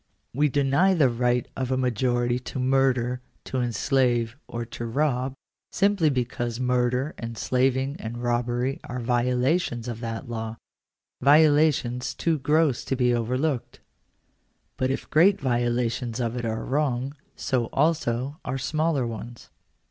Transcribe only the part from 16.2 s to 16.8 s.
it are